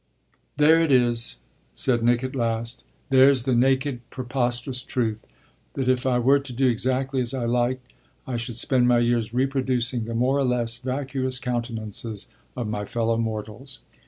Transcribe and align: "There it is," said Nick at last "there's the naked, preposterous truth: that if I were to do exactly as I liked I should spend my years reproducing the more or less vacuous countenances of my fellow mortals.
"There 0.57 0.81
it 0.81 0.91
is," 0.91 1.35
said 1.75 2.01
Nick 2.01 2.23
at 2.23 2.35
last 2.35 2.83
"there's 3.11 3.43
the 3.43 3.53
naked, 3.53 4.01
preposterous 4.09 4.81
truth: 4.81 5.27
that 5.75 5.87
if 5.87 6.07
I 6.07 6.17
were 6.17 6.39
to 6.39 6.51
do 6.53 6.67
exactly 6.67 7.21
as 7.21 7.35
I 7.35 7.45
liked 7.45 7.93
I 8.25 8.35
should 8.35 8.57
spend 8.57 8.87
my 8.87 8.97
years 8.97 9.31
reproducing 9.31 10.05
the 10.05 10.15
more 10.15 10.39
or 10.39 10.43
less 10.45 10.79
vacuous 10.79 11.37
countenances 11.37 12.27
of 12.57 12.67
my 12.67 12.83
fellow 12.83 13.15
mortals. 13.17 13.77